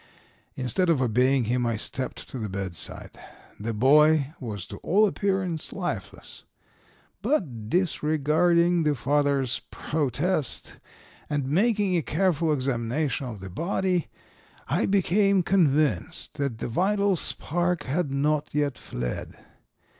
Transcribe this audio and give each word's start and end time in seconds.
Instead 0.55 0.89
of 0.89 0.99
obeying 0.99 1.43
him 1.43 1.63
I 1.63 1.77
stepped 1.77 2.27
to 2.29 2.39
the 2.39 2.49
bedside. 2.49 3.11
The 3.59 3.71
boy 3.71 4.33
was 4.39 4.65
to 4.65 4.77
all 4.77 5.05
appearance 5.05 5.71
lifeless, 5.73 6.43
but 7.21 7.69
disregarding 7.69 8.81
the 8.81 8.95
father's 8.95 9.61
protest, 9.69 10.79
and 11.29 11.45
making 11.47 11.95
a 11.95 12.01
careful 12.01 12.51
examination 12.51 13.27
of 13.27 13.41
the 13.41 13.49
body, 13.51 14.07
I 14.67 14.87
became 14.87 15.43
convinced 15.43 16.33
that 16.39 16.57
the 16.57 16.67
vital 16.67 17.15
spark 17.15 17.83
had 17.83 18.09
not 18.11 18.49
yet 18.55 18.79
fled. 18.79 19.35